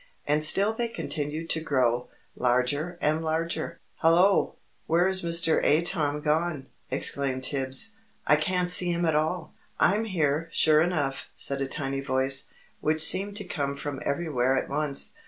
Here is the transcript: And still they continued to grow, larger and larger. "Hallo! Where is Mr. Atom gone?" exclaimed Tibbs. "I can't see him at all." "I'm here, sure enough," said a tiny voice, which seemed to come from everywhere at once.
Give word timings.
And 0.25 0.43
still 0.43 0.73
they 0.73 0.87
continued 0.87 1.47
to 1.51 1.59
grow, 1.61 2.09
larger 2.35 2.97
and 3.01 3.21
larger. 3.23 3.79
"Hallo! 3.97 4.55
Where 4.87 5.05
is 5.05 5.21
Mr. 5.21 5.63
Atom 5.63 6.21
gone?" 6.21 6.65
exclaimed 6.89 7.43
Tibbs. 7.43 7.91
"I 8.25 8.35
can't 8.35 8.71
see 8.71 8.91
him 8.91 9.05
at 9.05 9.15
all." 9.15 9.53
"I'm 9.79 10.05
here, 10.05 10.49
sure 10.51 10.81
enough," 10.81 11.27
said 11.35 11.61
a 11.61 11.67
tiny 11.67 11.99
voice, 11.99 12.47
which 12.79 12.99
seemed 13.03 13.37
to 13.37 13.43
come 13.43 13.75
from 13.75 14.01
everywhere 14.03 14.57
at 14.57 14.67
once. 14.69 15.13